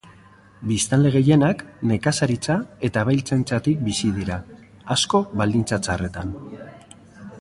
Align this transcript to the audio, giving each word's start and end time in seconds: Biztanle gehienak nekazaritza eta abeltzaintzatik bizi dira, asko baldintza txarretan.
Biztanle 0.69 1.09
gehienak 1.15 1.59
nekazaritza 1.91 2.55
eta 2.89 3.03
abeltzaintzatik 3.07 3.85
bizi 3.91 4.11
dira, 4.19 4.39
asko 4.97 5.23
baldintza 5.43 5.81
txarretan. 5.89 6.35